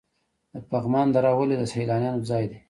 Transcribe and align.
د 0.53 0.55
پغمان 0.71 1.07
دره 1.15 1.31
ولې 1.37 1.55
د 1.57 1.63
سیلانیانو 1.71 2.27
ځای 2.29 2.43
دی؟ 2.49 2.57